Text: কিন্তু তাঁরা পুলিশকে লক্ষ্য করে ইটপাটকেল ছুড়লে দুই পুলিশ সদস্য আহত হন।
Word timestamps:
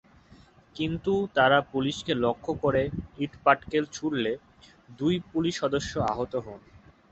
কিন্তু 0.75 1.13
তাঁরা 1.35 1.59
পুলিশকে 1.71 2.13
লক্ষ্য 2.23 2.51
করে 2.63 2.83
ইটপাটকেল 3.19 3.83
ছুড়লে 3.93 4.31
দুই 4.99 5.15
পুলিশ 5.31 5.53
সদস্য 5.61 5.93
আহত 6.11 6.33
হন। 6.45 6.59